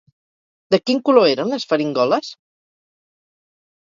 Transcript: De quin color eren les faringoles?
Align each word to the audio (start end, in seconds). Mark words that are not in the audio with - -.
De 0.75 0.77
quin 0.85 1.01
color 1.09 1.29
eren 1.33 1.51
les 1.53 1.65
faringoles? 1.73 2.31